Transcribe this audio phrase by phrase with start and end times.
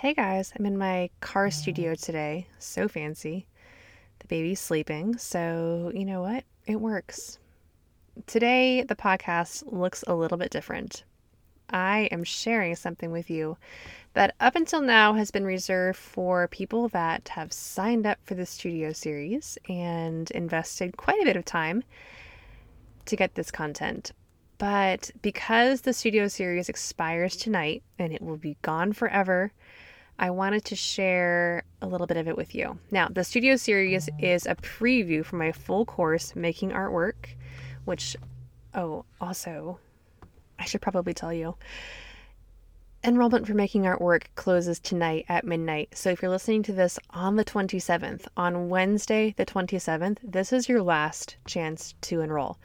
[0.00, 2.46] Hey guys, I'm in my car studio today.
[2.60, 3.48] So fancy.
[4.20, 6.44] The baby's sleeping, so you know what?
[6.68, 7.40] It works.
[8.28, 11.02] Today, the podcast looks a little bit different.
[11.68, 13.56] I am sharing something with you
[14.12, 18.46] that up until now has been reserved for people that have signed up for the
[18.46, 21.82] studio series and invested quite a bit of time
[23.06, 24.12] to get this content.
[24.58, 29.50] But because the studio series expires tonight and it will be gone forever,
[30.20, 32.78] I wanted to share a little bit of it with you.
[32.90, 37.36] Now, the studio series is a preview for my full course, Making Artwork,
[37.84, 38.16] which,
[38.74, 39.78] oh, also,
[40.58, 41.54] I should probably tell you.
[43.04, 45.90] Enrollment for Making Artwork closes tonight at midnight.
[45.96, 50.68] So if you're listening to this on the 27th, on Wednesday, the 27th, this is
[50.68, 52.58] your last chance to enroll.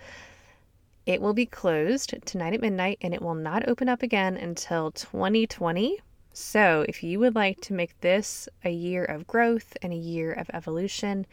[1.06, 4.90] It will be closed tonight at midnight and it will not open up again until
[4.90, 6.00] 2020
[6.34, 10.34] so, if you would like to make this a year of growth and a year
[10.34, 11.28] of evolution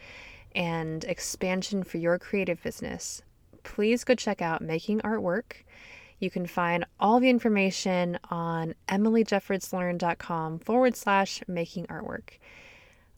[0.53, 3.23] and expansion for your creative business,
[3.63, 5.63] please go check out Making Artwork.
[6.19, 12.37] You can find all the information on emilyjeffordslearn.com forward slash making artwork.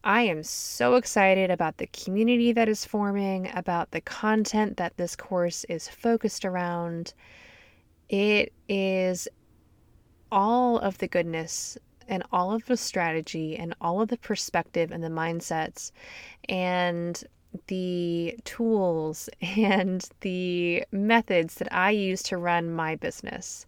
[0.06, 5.17] I am so excited about the community that is forming, about the content that this
[5.17, 7.14] course is focused around.
[8.08, 9.28] It is
[10.34, 15.03] all of the goodness and all of the strategy and all of the perspective and
[15.03, 15.92] the mindsets
[16.50, 17.23] and
[17.67, 23.67] the tools and the methods that I use to run my business.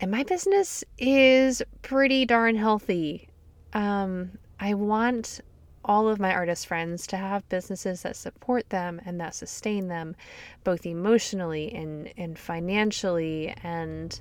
[0.00, 3.28] And my business is pretty darn healthy.
[3.72, 5.40] Um, I want
[5.84, 10.16] all of my artist friends to have businesses that support them and that sustain them,
[10.64, 14.20] both emotionally and, and financially and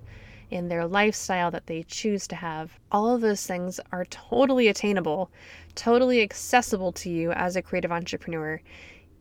[0.52, 2.78] in their lifestyle that they choose to have.
[2.92, 5.30] All of those things are totally attainable,
[5.76, 8.62] totally accessible to you as a creative entrepreneur.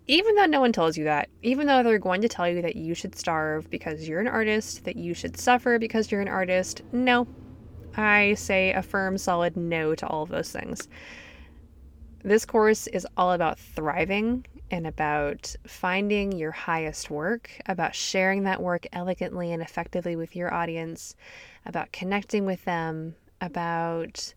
[0.06, 2.76] Even though no one tells you that, even though they're going to tell you that
[2.76, 6.82] you should starve because you're an artist, that you should suffer because you're an artist,
[6.92, 7.26] no.
[7.96, 10.88] I say a firm, solid no to all of those things.
[12.22, 14.44] This course is all about thriving
[14.74, 20.52] and about finding your highest work, about sharing that work elegantly and effectively with your
[20.52, 21.14] audience,
[21.64, 24.34] about connecting with them, about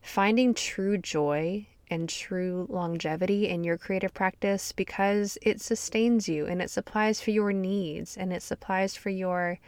[0.00, 6.62] finding true joy and true longevity in your creative practice because it sustains you and
[6.62, 9.58] it supplies for your needs and it supplies for your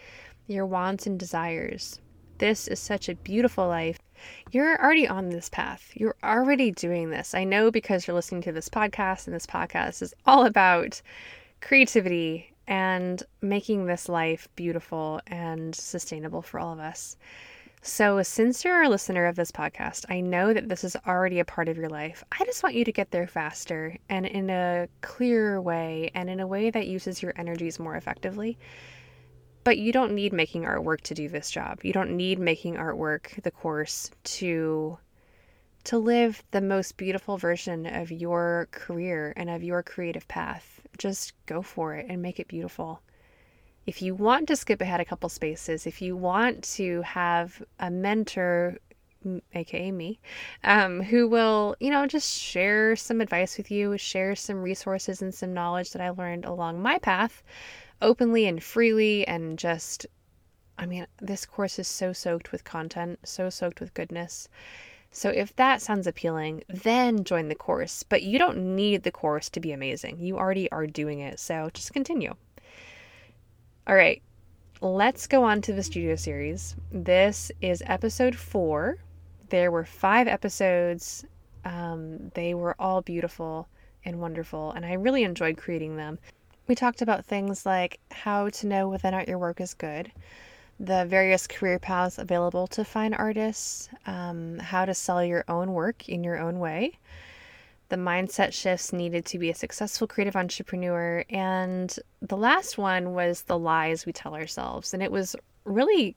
[0.47, 2.01] your wants and desires.
[2.39, 3.99] This is such a beautiful life.
[4.51, 5.91] You're already on this path.
[5.95, 7.35] You're already doing this.
[7.35, 11.01] I know because you're listening to this podcast, and this podcast is all about
[11.61, 17.17] creativity and making this life beautiful and sustainable for all of us.
[17.81, 21.45] So, since you're a listener of this podcast, I know that this is already a
[21.45, 22.25] part of your life.
[22.33, 26.41] I just want you to get there faster and in a clearer way and in
[26.41, 28.59] a way that uses your energies more effectively.
[29.67, 31.81] But you don't need making artwork to do this job.
[31.83, 34.97] You don't need making artwork, the course, to
[35.83, 40.81] to live the most beautiful version of your career and of your creative path.
[40.99, 43.03] Just go for it and make it beautiful.
[43.87, 47.91] If you want to skip ahead a couple spaces, if you want to have a
[47.91, 48.79] mentor
[49.53, 50.21] aka me,
[50.63, 55.35] um, who will, you know, just share some advice with you, share some resources and
[55.35, 57.43] some knowledge that I learned along my path,
[58.03, 60.07] openly and freely and just
[60.79, 64.49] I mean, this course is so soaked with content, so soaked with goodness.
[65.11, 68.03] So if that sounds appealing, then join the course.
[68.03, 70.21] But you don't need the course to be amazing.
[70.21, 71.41] You already are doing it.
[71.41, 72.35] So just continue.
[73.87, 74.23] All right.
[74.83, 76.77] Let's go on to the studio series.
[76.93, 78.99] This is episode four.
[79.49, 81.25] There were five episodes.
[81.65, 83.69] Um, they were all beautiful
[84.05, 86.19] and wonderful, and I really enjoyed creating them.
[86.67, 90.11] We talked about things like how to know whether or not your work is good,
[90.81, 96.09] the various career paths available to fine artists, um, how to sell your own work
[96.09, 96.99] in your own way,
[97.89, 103.43] the mindset shifts needed to be a successful creative entrepreneur, and the last one was
[103.43, 104.93] the lies we tell ourselves.
[104.93, 106.17] And it was really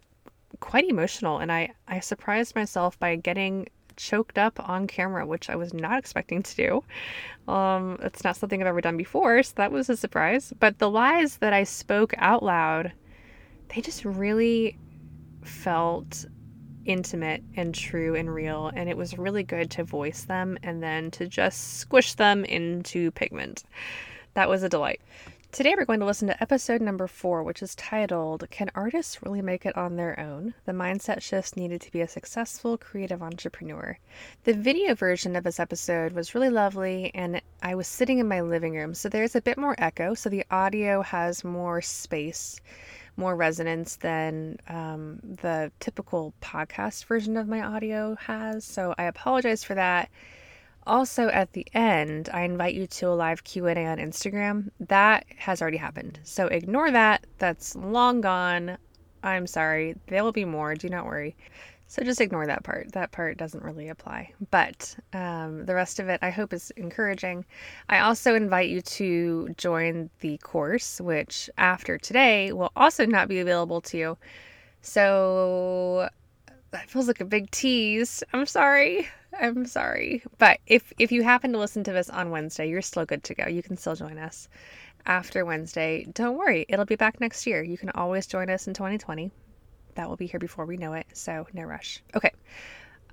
[0.60, 3.68] quite emotional, and I, I surprised myself by getting
[4.00, 6.84] choked up on camera, which I was not expecting to do.
[7.52, 10.54] Um, it's not something I've ever done before, so that was a surprise.
[10.60, 12.94] But the lies that I spoke out loud,
[13.68, 14.78] they just really
[15.44, 16.26] felt
[16.86, 21.12] intimate and true and real, and it was really good to voice them and then
[21.12, 23.64] to just squish them into pigment.
[24.34, 25.02] That was a delight.
[25.52, 29.42] Today, we're going to listen to episode number four, which is titled Can Artists Really
[29.42, 30.54] Make It on Their Own?
[30.66, 33.98] The Mindset Shifts Needed to Be a Successful Creative Entrepreneur.
[34.44, 38.42] The video version of this episode was really lovely, and I was sitting in my
[38.42, 42.62] living room, so there's a bit more echo, so the audio has more space,
[43.18, 48.64] more resonance than um, the typical podcast version of my audio has.
[48.64, 50.10] So I apologize for that.
[50.88, 54.70] Also, at the end, I invite you to a live Q&A on Instagram.
[54.80, 56.20] That has already happened.
[56.24, 57.28] So ignore that.
[57.38, 58.78] That's long gone.
[59.24, 59.96] I'm sorry.
[60.08, 60.76] There will be more.
[60.76, 61.36] Do not worry.
[61.88, 62.92] So just ignore that part.
[62.92, 64.32] That part doesn't really apply.
[64.52, 67.46] But um, the rest of it, I hope, is encouraging.
[67.90, 73.40] I also invite you to join the course, which after today will also not be
[73.40, 74.18] available to you.
[74.82, 76.10] So
[76.72, 78.24] that feels like a big tease.
[78.34, 79.08] I'm sorry.
[79.40, 80.24] I'm sorry.
[80.38, 83.36] But if if you happen to listen to this on Wednesday, you're still good to
[83.36, 83.48] go.
[83.48, 84.50] You can still join us
[85.06, 86.06] after Wednesday.
[86.14, 87.64] Don't worry, it'll be back next year.
[87.64, 89.32] You can always join us in 2020.
[89.96, 92.04] That will be here before we know it, so no rush.
[92.16, 92.32] Okay.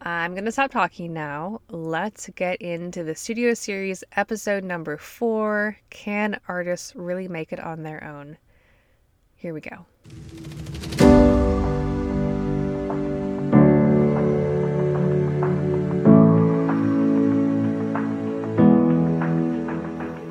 [0.02, 1.62] I'm going to stop talking now.
[1.70, 5.79] Let's get into the studio series episode number 4.
[5.88, 8.37] Can artists really make it on their own?
[9.37, 9.87] Here we go.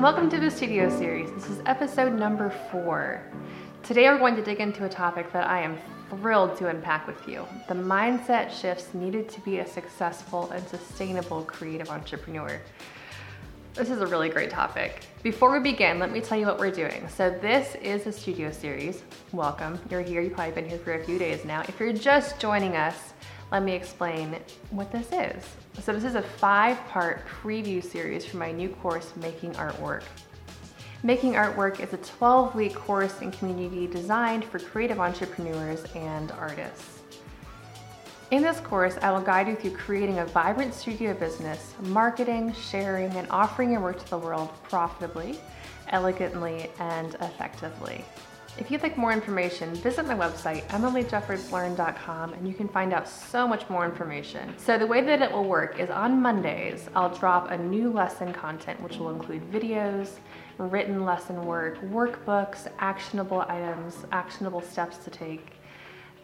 [0.05, 1.31] Welcome to the studio series.
[1.31, 3.23] This is episode number four.
[3.81, 5.79] Today we're going to dig into a topic that I am
[6.11, 11.41] thrilled to unpack with you the mindset shifts needed to be a successful and sustainable
[11.45, 12.61] creative entrepreneur.
[13.73, 15.07] This is a really great topic.
[15.23, 17.07] Before we begin, let me tell you what we're doing.
[17.07, 19.01] So, this is a studio series.
[19.31, 19.79] Welcome.
[19.89, 21.61] You're here, you've probably been here for a few days now.
[21.61, 23.15] If you're just joining us,
[23.51, 24.37] let me explain
[24.71, 25.43] what this is.
[25.81, 30.03] So, this is a five part preview series for my new course, Making Artwork.
[31.03, 36.95] Making Artwork is a 12 week course in community designed for creative entrepreneurs and artists.
[38.31, 43.11] In this course, I will guide you through creating a vibrant studio business, marketing, sharing,
[43.11, 45.39] and offering your work to the world profitably,
[45.89, 48.03] elegantly, and effectively.
[48.57, 53.45] If you'd like more information, visit my website, emilyjeffordslearn.com, and you can find out so
[53.45, 54.57] much more information.
[54.57, 58.31] So, the way that it will work is on Mondays, I'll drop a new lesson
[58.31, 60.19] content, which will include videos,
[60.57, 65.57] written lesson work, workbooks, actionable items, actionable steps to take.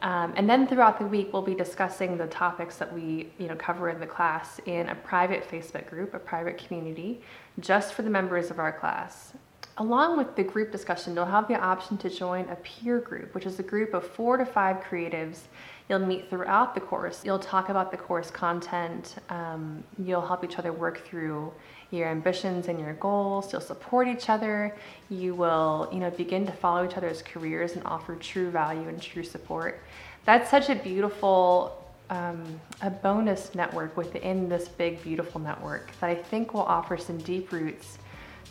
[0.01, 3.55] Um, and then throughout the week, we'll be discussing the topics that we, you know,
[3.55, 7.21] cover in the class in a private Facebook group, a private community,
[7.59, 9.33] just for the members of our class.
[9.77, 13.45] Along with the group discussion, you'll have the option to join a peer group, which
[13.45, 15.39] is a group of four to five creatives.
[15.87, 17.23] You'll meet throughout the course.
[17.23, 19.15] You'll talk about the course content.
[19.29, 21.53] Um, you'll help each other work through
[21.89, 23.51] your ambitions and your goals.
[23.51, 24.75] You'll support each other.
[25.09, 29.01] You will, you know, begin to follow each other's careers and offer true value and
[29.01, 29.81] true support.
[30.25, 31.77] That's such a beautiful
[32.09, 37.17] um, a bonus network within this big, beautiful network that I think will offer some
[37.19, 37.97] deep roots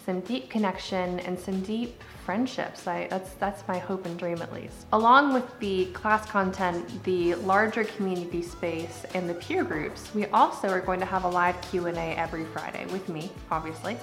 [0.05, 2.87] some deep connection and some deep friendships.
[2.87, 4.87] I, that's that's my hope and dream at least.
[4.93, 10.69] Along with the class content, the larger community space, and the peer groups, we also
[10.69, 13.97] are going to have a live Q&A every Friday with me, obviously.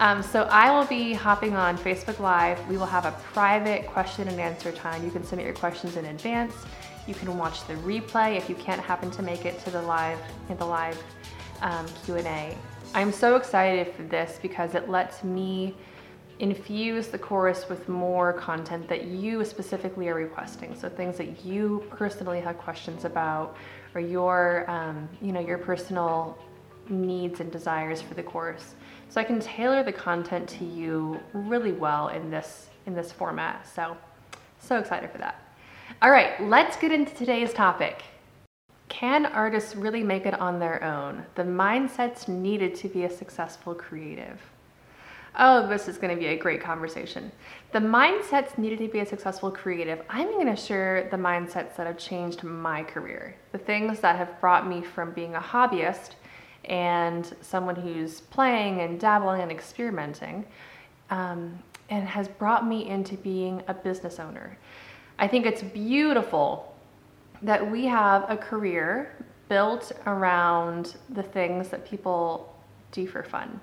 [0.00, 2.58] Um, so I will be hopping on Facebook Live.
[2.68, 5.04] We will have a private question and answer time.
[5.04, 6.54] You can submit your questions in advance.
[7.06, 10.18] You can watch the replay if you can't happen to make it to the live
[10.48, 11.02] in the live
[11.60, 12.56] um, Q&A.
[12.92, 15.76] I'm so excited for this because it lets me
[16.40, 20.74] infuse the course with more content that you specifically are requesting.
[20.74, 23.56] So things that you personally have questions about,
[23.94, 26.36] or your, um, you know, your personal
[26.88, 28.74] needs and desires for the course.
[29.08, 33.68] So I can tailor the content to you really well in this in this format.
[33.72, 33.96] So,
[34.58, 35.44] so excited for that.
[36.02, 38.02] All right, let's get into today's topic.
[38.90, 41.24] Can artists really make it on their own?
[41.36, 44.40] The mindsets needed to be a successful creative.
[45.38, 47.30] Oh, this is going to be a great conversation.
[47.72, 50.02] The mindsets needed to be a successful creative.
[50.10, 54.40] I'm going to share the mindsets that have changed my career, the things that have
[54.40, 56.16] brought me from being a hobbyist
[56.64, 60.44] and someone who's playing and dabbling and experimenting,
[61.10, 61.56] um,
[61.90, 64.58] and has brought me into being a business owner.
[65.20, 66.69] I think it's beautiful
[67.42, 69.14] that we have a career
[69.48, 72.54] built around the things that people
[72.92, 73.60] do for fun.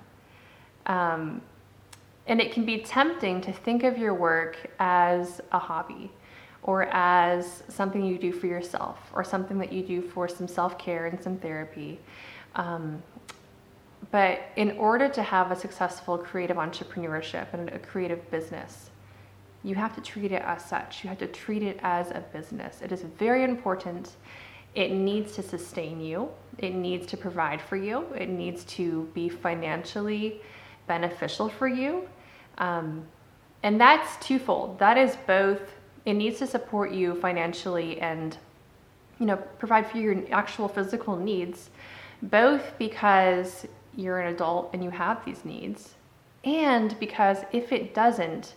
[0.86, 1.42] Um,
[2.26, 6.10] and it can be tempting to think of your work as a hobby
[6.62, 10.78] or as something you do for yourself or something that you do for some self
[10.78, 11.98] care and some therapy.
[12.54, 13.02] Um,
[14.10, 18.87] but in order to have a successful creative entrepreneurship and a creative business,
[19.68, 21.04] You have to treat it as such.
[21.04, 22.80] You have to treat it as a business.
[22.80, 24.16] It is very important.
[24.74, 29.28] It needs to sustain you, it needs to provide for you, it needs to be
[29.28, 30.40] financially
[30.86, 32.08] beneficial for you.
[32.58, 33.04] Um,
[33.62, 34.78] and that's twofold.
[34.78, 35.60] That is both,
[36.04, 38.36] it needs to support you financially and
[39.18, 41.70] you know, provide for your actual physical needs,
[42.22, 45.94] both because you're an adult and you have these needs,
[46.44, 48.54] and because if it doesn't,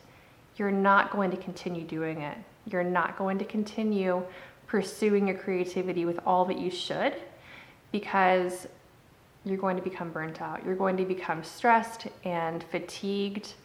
[0.61, 2.37] you're not going to continue doing it.
[2.67, 4.21] You're not going to continue
[4.67, 7.15] pursuing your creativity with all that you should
[7.91, 8.67] because
[9.43, 10.63] you're going to become burnt out.
[10.63, 13.55] You're going to become stressed and fatigued,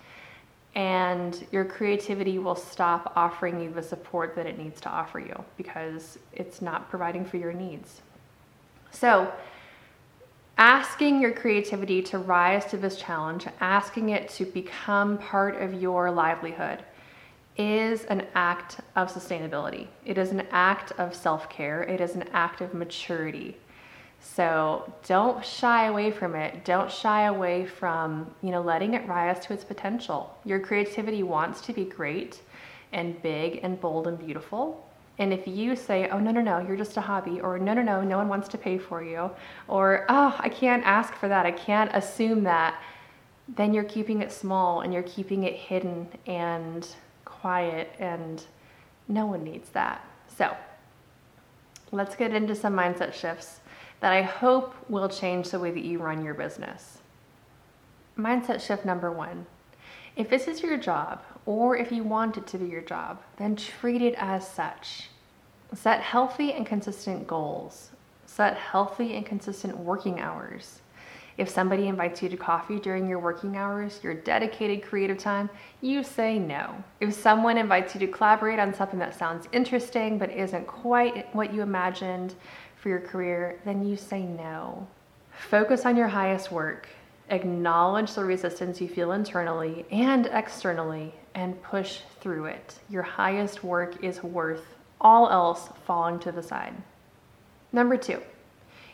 [0.75, 5.45] and your creativity will stop offering you the support that it needs to offer you
[5.59, 8.01] because it's not providing for your needs.
[8.91, 9.31] So,
[10.59, 16.11] asking your creativity to rise to this challenge, asking it to become part of your
[16.11, 16.83] livelihood,
[17.59, 19.87] is an act of sustainability.
[20.05, 21.83] It is an act of self care.
[21.83, 23.57] It is an act of maturity.
[24.21, 26.65] So don't shy away from it.
[26.65, 30.37] Don't shy away from, you know, letting it rise to its potential.
[30.45, 32.41] Your creativity wants to be great
[32.93, 34.87] and big and bold and beautiful.
[35.19, 37.83] And if you say, oh, no, no, no, you're just a hobby, or no, no,
[37.83, 39.31] no, no one wants to pay for you,
[39.67, 42.81] or oh, I can't ask for that, I can't assume that,
[43.49, 46.87] then you're keeping it small and you're keeping it hidden and
[47.25, 48.45] quiet, and
[49.09, 50.05] no one needs that.
[50.37, 50.55] So
[51.93, 53.61] let's get into some mindset shifts
[54.01, 56.99] that I hope will change the way that you run your business.
[58.19, 59.47] Mindset shift number one
[60.17, 63.57] if this is your job, or if you want it to be your job, then
[63.57, 65.09] treat it as such.
[65.75, 67.91] Set healthy and consistent goals.
[68.27, 70.81] Set healthy and consistent working hours.
[71.39, 75.51] If somebody invites you to coffee during your working hours, your dedicated creative time,
[75.83, 76.83] you say no.
[77.01, 81.53] If someone invites you to collaborate on something that sounds interesting but isn't quite what
[81.53, 82.35] you imagined
[82.77, 84.87] for your career, then you say no.
[85.51, 86.89] Focus on your highest work.
[87.29, 92.75] Acknowledge the resistance you feel internally and externally and push through it.
[92.89, 96.75] Your highest work is worth all else falling to the side.
[97.73, 98.21] Number two,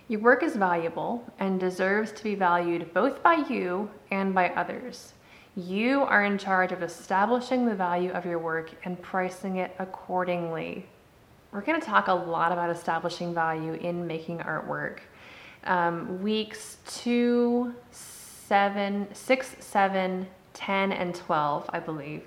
[0.08, 5.14] your work is valuable and deserves to be valued both by you and by others.
[5.56, 10.84] You are in charge of establishing the value of your work and pricing it accordingly.
[11.52, 14.98] We're going to talk a lot about establishing value in making artwork.
[15.64, 22.22] Um, weeks two, seven, six, seven, 10, and 12, I believe,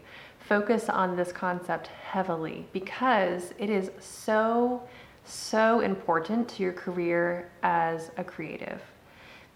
[0.47, 4.81] focus on this concept heavily because it is so
[5.25, 8.79] so important to your career as a creative.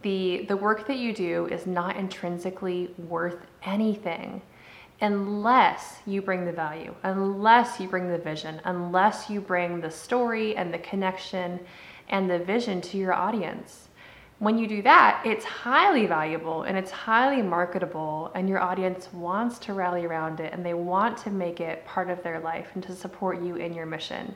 [0.02, 4.42] The, the work that you do is not intrinsically worth anything
[5.02, 10.56] unless you bring the value, unless you bring the vision, unless you bring the story
[10.58, 11.60] and the connection
[12.10, 13.89] and the vision to your audience.
[14.40, 19.60] When you do that, it's highly valuable and it's highly marketable, and your audience wants
[19.60, 22.84] to rally around it and they want to make it part of their life and
[22.84, 24.34] to support you in your mission.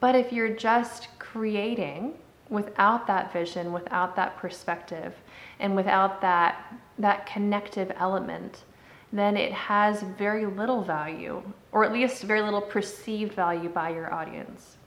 [0.00, 2.14] But if you're just creating
[2.50, 5.14] without that vision, without that perspective,
[5.58, 8.64] and without that, that connective element,
[9.12, 14.12] then it has very little value, or at least very little perceived value by your
[14.12, 14.77] audience.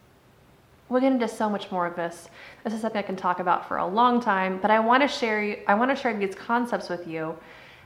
[0.91, 2.27] We'll get into so much more of this.
[2.65, 5.07] This is something I can talk about for a long time, but I want to
[5.07, 5.55] share.
[5.65, 7.38] I want to share these concepts with you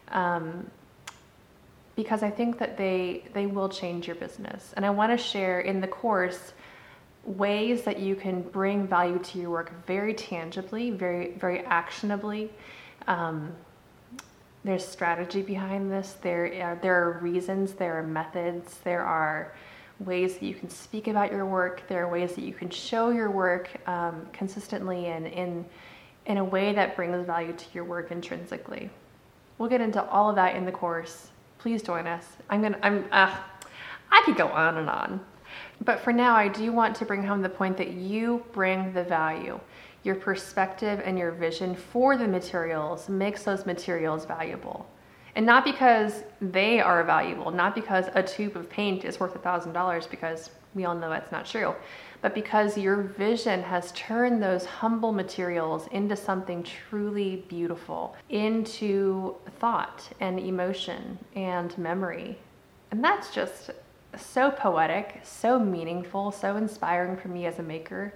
[0.07, 0.65] um,
[1.95, 5.59] because I think that they they will change your business, and I want to share
[5.59, 6.53] in the course
[7.25, 12.49] ways that you can bring value to your work very tangibly, very very actionably.
[13.05, 13.55] Um,
[14.63, 16.15] there's strategy behind this.
[16.23, 17.73] There are, there are reasons.
[17.73, 18.79] There are methods.
[18.83, 19.53] There are
[19.99, 21.83] ways that you can speak about your work.
[21.87, 25.65] There are ways that you can show your work um, consistently and in
[26.25, 28.89] in a way that brings value to your work intrinsically.
[29.57, 31.29] We'll get into all of that in the course.
[31.59, 32.25] Please join us.
[32.49, 32.79] I'm gonna.
[32.81, 33.05] I'm.
[33.11, 33.35] Uh,
[34.11, 35.19] I could go on and on.
[35.83, 39.03] But for now, I do want to bring home the point that you bring the
[39.03, 39.59] value.
[40.03, 44.87] Your perspective and your vision for the materials makes those materials valuable.
[45.35, 49.39] And not because they are valuable, not because a tube of paint is worth a
[49.39, 51.75] $1,000, because we all know that's not true,
[52.21, 60.07] but because your vision has turned those humble materials into something truly beautiful, into thought
[60.19, 62.37] and emotion and memory.
[62.91, 63.71] And that's just
[64.17, 68.13] so poetic, so meaningful, so inspiring for me as a maker.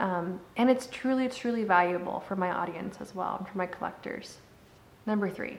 [0.00, 4.38] Um, and it's truly, truly valuable for my audience as well and for my collectors.
[5.06, 5.58] Number three,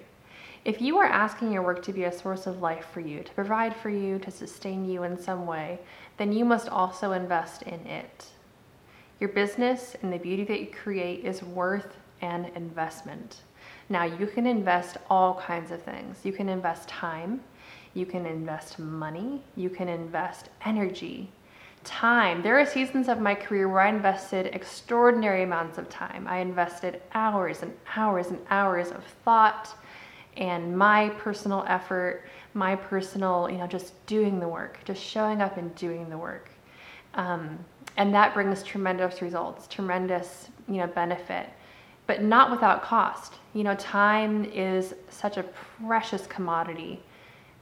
[0.65, 3.33] If you are asking your work to be a source of life for you, to
[3.33, 5.77] provide for you, to sustain you in some way,
[6.17, 8.25] then you must also invest in it.
[9.19, 13.41] Your business and the beauty that you create is worth an investment.
[13.89, 16.21] Now, you can invest all kinds of things.
[16.23, 17.41] You can invest time,
[17.93, 21.29] you can invest money, you can invest energy,
[21.83, 22.41] time.
[22.41, 26.25] There are seasons of my career where I invested extraordinary amounts of time.
[26.27, 29.75] I invested hours and hours and hours of thought
[30.37, 32.23] and my personal effort,
[32.53, 36.49] my personal, you know, just doing the work, just showing up and doing the work.
[37.13, 37.59] Um,
[37.97, 41.49] and that brings tremendous results, tremendous, you know, benefit,
[42.07, 43.35] but not without cost.
[43.53, 47.01] You know, time is such a precious commodity.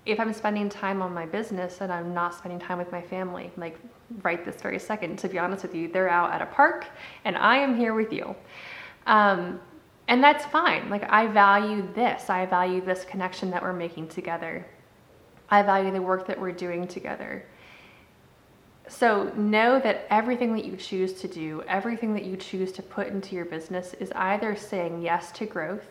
[0.06, 3.52] If I'm spending time on my business and I'm not spending time with my family,
[3.58, 3.78] like
[4.22, 6.88] right this very second, to be honest with you, they're out at a park
[7.26, 8.36] and I am here with you.
[9.06, 9.60] Um,
[10.14, 10.92] and that's fine.
[10.92, 12.30] Like, I value this.
[12.30, 14.64] I value this connection that we're making together.
[15.50, 17.44] I value the work that we're doing together.
[18.88, 23.08] So, know that everything that you choose to do, everything that you choose to put
[23.08, 25.88] into your business is either saying yes to growth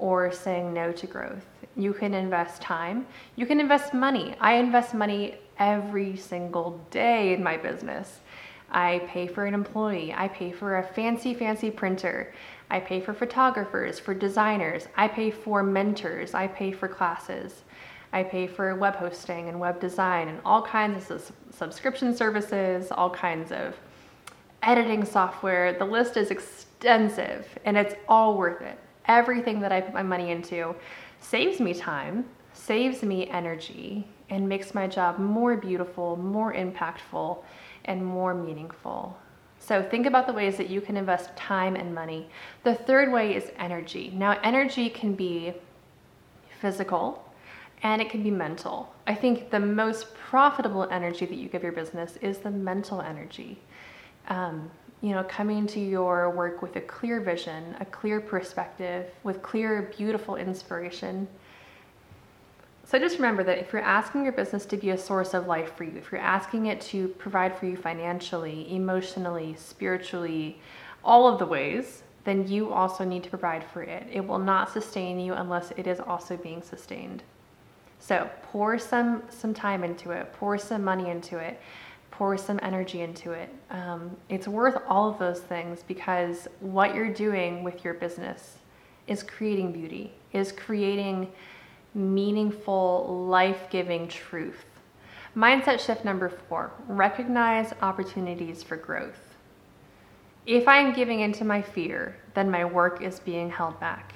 [0.00, 1.46] or saying no to growth.
[1.76, 3.06] You can invest time,
[3.36, 4.34] you can invest money.
[4.40, 8.18] I invest money every single day in my business.
[8.68, 12.34] I pay for an employee, I pay for a fancy, fancy printer.
[12.70, 17.62] I pay for photographers, for designers, I pay for mentors, I pay for classes.
[18.14, 23.10] I pay for web hosting and web design and all kinds of subscription services, all
[23.10, 23.74] kinds of
[24.62, 25.72] editing software.
[25.72, 28.78] The list is extensive and it's all worth it.
[29.06, 30.76] Everything that I put my money into
[31.18, 37.42] saves me time, saves me energy, and makes my job more beautiful, more impactful,
[37.84, 39.18] and more meaningful.
[39.66, 42.28] So think about the ways that you can invest time and money.
[42.64, 44.12] The third way is energy.
[44.14, 45.54] Now, energy can be
[46.60, 47.24] physical,
[47.82, 48.92] and it can be mental.
[49.06, 53.58] I think the most profitable energy that you give your business is the mental energy.
[54.28, 59.40] Um, you know, coming to your work with a clear vision, a clear perspective, with
[59.42, 61.26] clear, beautiful inspiration.
[62.86, 65.74] So just remember that if you're asking your business to be a source of life
[65.74, 70.58] for you, if you're asking it to provide for you financially, emotionally, spiritually,
[71.02, 74.06] all of the ways, then you also need to provide for it.
[74.10, 77.22] It will not sustain you unless it is also being sustained.
[78.00, 81.60] So pour some some time into it, pour some money into it,
[82.10, 83.48] pour some energy into it.
[83.70, 88.58] Um, it's worth all of those things because what you're doing with your business
[89.06, 91.32] is creating beauty, is creating
[91.94, 94.64] meaningful, life-giving truth.
[95.36, 99.36] Mindset shift number four: recognize opportunities for growth.
[100.46, 104.14] If I am giving into my fear, then my work is being held back.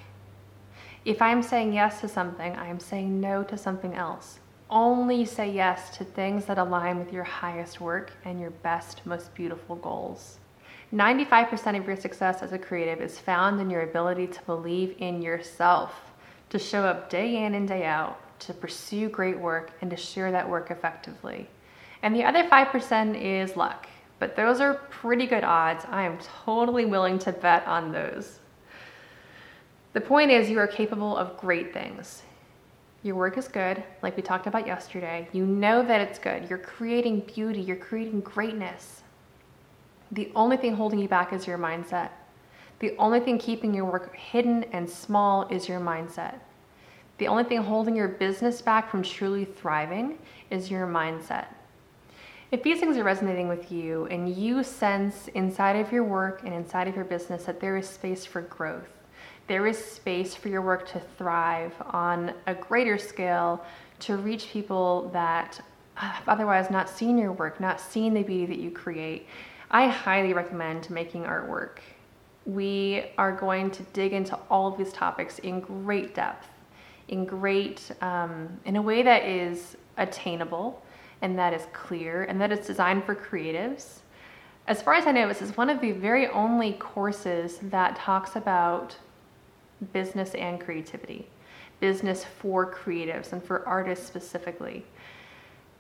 [1.05, 4.41] If I'm saying yes to something, I am saying no to something else.
[4.69, 9.35] Only say yes to things that align with your highest work and your best, most
[9.35, 10.37] beautiful goals.
[10.93, 15.23] 95% of your success as a creative is found in your ability to believe in
[15.23, 16.13] yourself,
[16.51, 20.33] to show up day in and day out, to pursue great work, and to share
[20.33, 21.49] that work effectively.
[22.03, 25.85] And the other 5% is luck, but those are pretty good odds.
[25.91, 28.39] I am totally willing to bet on those.
[29.93, 32.23] The point is, you are capable of great things.
[33.03, 35.29] Your work is good, like we talked about yesterday.
[35.33, 36.49] You know that it's good.
[36.49, 39.03] You're creating beauty, you're creating greatness.
[40.13, 42.11] The only thing holding you back is your mindset.
[42.81, 46.35] The only thing keeping your work hidden and small is your mindset.
[47.19, 50.19] The only thing holding your business back from truly thriving
[50.51, 51.47] is your mindset.
[52.51, 56.55] If these things are resonating with you and you sense inside of your work and
[56.55, 58.89] inside of your business that there is space for growth,
[59.49, 63.65] there is space for your work to thrive on a greater scale
[64.01, 65.61] to reach people that
[65.95, 69.27] have otherwise not seen your work, not seen the beauty that you create.
[69.71, 71.81] I highly recommend making artwork.
[72.49, 76.49] We are going to dig into all of these topics in great depth,
[77.09, 80.83] in great, um, in a way that is attainable
[81.21, 83.99] and that is clear and that is designed for creatives.
[84.67, 88.35] As far as I know, this is one of the very only courses that talks
[88.35, 88.97] about
[89.93, 91.29] business and creativity,
[91.81, 94.87] business for creatives and for artists specifically.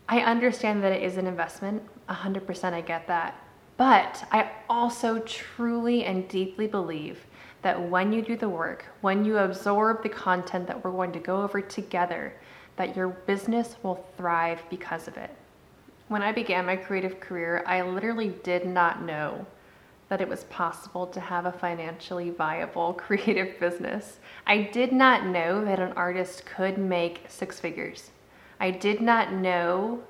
[0.07, 3.43] I understand that it is an investment, 100% I get that.
[3.79, 7.25] But I also truly and deeply believe
[7.63, 11.21] that when you do the work, when you absorb the content that we're going to
[11.21, 12.35] go over together,
[12.77, 15.31] that your business will thrive because of it.
[16.09, 19.47] When I began my creative career, I literally did not know
[20.09, 24.19] that it was possible to have a financially viable creative business.
[24.45, 28.11] I did not know that an artist could make six figures.
[28.59, 30.03] I did not know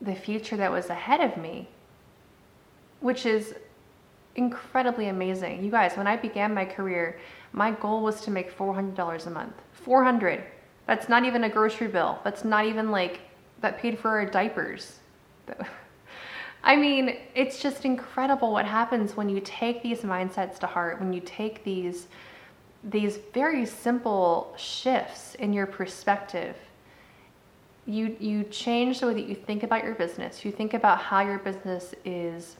[0.00, 1.68] the future that was ahead of me,
[3.00, 3.54] which is
[4.36, 5.64] incredibly amazing.
[5.64, 7.18] You guys, when I began my career,
[7.52, 9.54] my goal was to make $400 a month.
[9.72, 10.44] 400.
[10.86, 12.18] That's not even a grocery bill.
[12.24, 13.20] That's not even like
[13.60, 14.98] that paid for our diapers.
[16.62, 21.12] I mean, it's just incredible what happens when you take these mindsets to heart, when
[21.12, 22.08] you take these
[22.82, 26.56] these very simple shifts in your perspective.
[27.86, 30.44] You you change the way that you think about your business.
[30.44, 32.56] You think about how your business is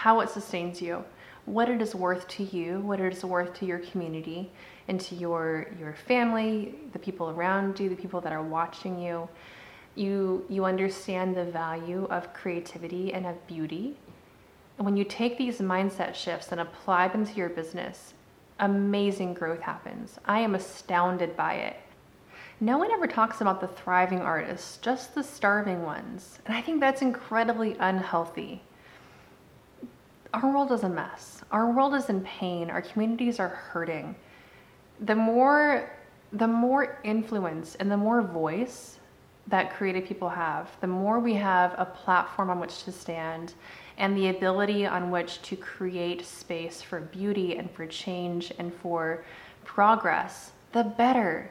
[0.00, 1.04] how it sustains you,
[1.44, 4.50] what it is worth to you, what it is worth to your community
[4.88, 9.28] and to your your family, the people around you, the people that are watching you.
[9.96, 13.98] You you understand the value of creativity and of beauty.
[14.78, 18.14] And when you take these mindset shifts and apply them to your business
[18.58, 20.18] amazing growth happens.
[20.24, 21.76] I am astounded by it.
[22.60, 26.38] No one ever talks about the thriving artists just the starving ones.
[26.46, 28.62] And i think that's incredibly unhealthy
[30.34, 34.14] our world is a mess our world is in pain our communities are hurting
[35.00, 35.90] the more
[36.32, 39.00] the more influence and the more voice
[39.48, 43.54] that creative people have, the more we have a platform on which to stand
[43.98, 49.24] and the ability on which to create space for beauty and for change and for
[49.64, 51.50] progress, the better.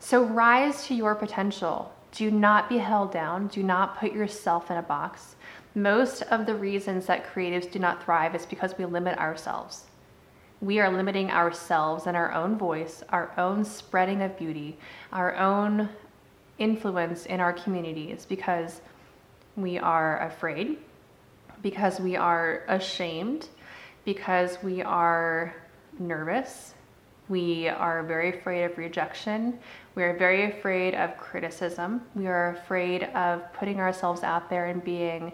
[0.00, 1.94] So rise to your potential.
[2.12, 3.48] Do not be held down.
[3.48, 5.36] Do not put yourself in a box.
[5.74, 9.84] Most of the reasons that creatives do not thrive is because we limit ourselves.
[10.60, 14.78] We are limiting ourselves and our own voice, our own spreading of beauty,
[15.12, 15.88] our own
[16.58, 18.80] influence in our communities because
[19.56, 20.78] we are afraid,
[21.60, 23.48] because we are ashamed,
[24.04, 25.56] because we are
[25.98, 26.74] nervous.
[27.28, 29.58] We are very afraid of rejection.
[29.96, 32.02] We are very afraid of criticism.
[32.14, 35.32] We are afraid of putting ourselves out there and being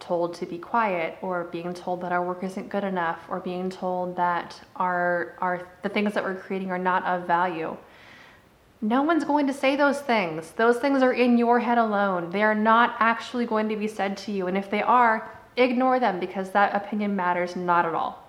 [0.00, 3.70] told to be quiet or being told that our work isn't good enough or being
[3.70, 7.76] told that our, our the things that we're creating are not of value.
[8.82, 10.52] No one's going to say those things.
[10.52, 12.30] Those things are in your head alone.
[12.30, 14.46] They are not actually going to be said to you.
[14.46, 18.26] And if they are, ignore them because that opinion matters not at all.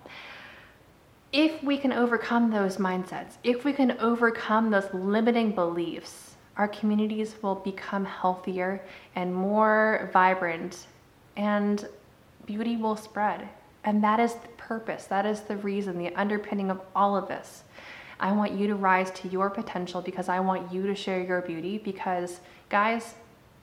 [1.32, 7.34] If we can overcome those mindsets, if we can overcome those limiting beliefs, our communities
[7.40, 8.84] will become healthier
[9.16, 10.86] and more vibrant,
[11.36, 11.88] and
[12.46, 13.48] beauty will spread.
[13.84, 17.64] And that is the purpose, that is the reason, the underpinning of all of this.
[18.20, 21.42] I want you to rise to your potential because I want you to share your
[21.42, 21.78] beauty.
[21.78, 23.16] Because, guys,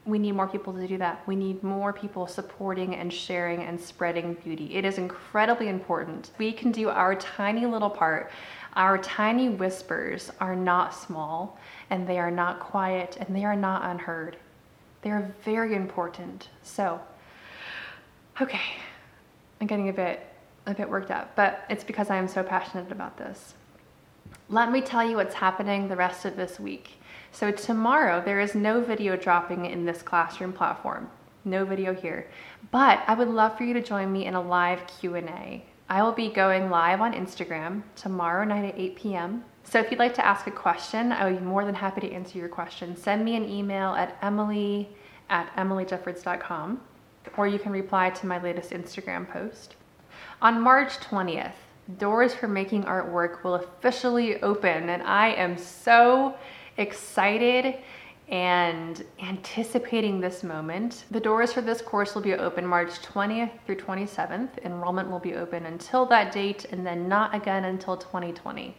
[0.06, 1.24] we need more people to do that.
[1.26, 4.76] We need more people supporting and sharing and spreading beauty.
[4.76, 6.32] It is incredibly important.
[6.38, 8.32] We can do our tiny little part.
[8.74, 11.58] Our tiny whispers are not small
[11.90, 14.36] and they are not quiet and they are not unheard.
[15.02, 16.50] They are very important.
[16.64, 17.00] So,
[18.42, 18.62] okay,
[19.60, 20.26] I'm getting a bit
[20.66, 23.56] a bit worked up, but it's because I am so passionate about this
[24.50, 27.00] let me tell you what's happening the rest of this week.
[27.32, 31.10] So tomorrow there is no video dropping in this classroom platform.
[31.46, 32.30] No video here.
[32.72, 35.64] But I would love for you to join me in a live Q&A.
[35.88, 39.46] I will be going live on Instagram tomorrow night at 8 p.m.
[39.64, 42.12] So if you'd like to ask a question, I would be more than happy to
[42.12, 42.96] answer your question.
[42.96, 44.90] Send me an email at emily
[45.30, 46.82] at emilyjeffords.com
[47.38, 49.76] or you can reply to my latest Instagram post.
[50.42, 51.54] On March 20th,
[51.98, 56.36] doors for making artwork will officially open, and I am so
[56.78, 57.76] excited
[58.30, 61.06] and anticipating this moment.
[61.10, 64.64] The doors for this course will be open March 20th through 27th.
[64.64, 68.78] Enrollment will be open until that date and then not again until 2020.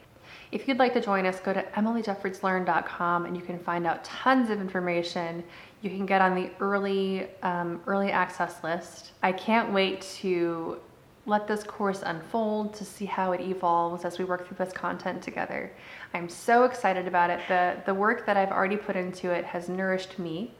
[0.52, 4.50] If you'd like to join us, go to emilyjeffordslearn.com and you can find out tons
[4.50, 5.44] of information.
[5.80, 9.12] You can get on the early um, early access list.
[9.22, 10.80] I can't wait to
[11.26, 15.22] let this course unfold to see how it evolves as we work through this content
[15.22, 15.70] together.
[16.14, 17.40] I'm so excited about it.
[17.46, 20.52] The, the work that I've already put into it has nourished me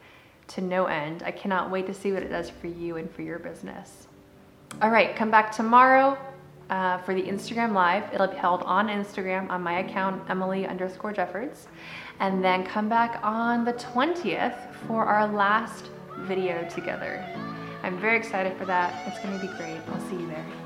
[0.48, 1.24] to no end.
[1.24, 4.06] I cannot wait to see what it does for you and for your business.
[4.80, 6.16] All right, come back tomorrow
[6.70, 8.04] uh, for the Instagram Live.
[8.14, 11.68] It'll be held on Instagram on my account, Emily underscore Jeffords.
[12.20, 17.24] And then come back on the 20th for our last video together.
[17.82, 19.06] I'm very excited for that.
[19.06, 19.80] It's going to be great.
[19.88, 20.59] I'll see you there.